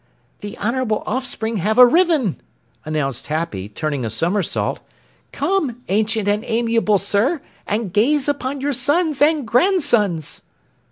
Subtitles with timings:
[0.39, 2.41] "The honorable Offspring have arriven!"
[2.83, 4.79] announced Happy, turning a somersault.
[5.31, 10.41] "Come, ancient and amiable Sir, and gaze upon your sons and grandsons!"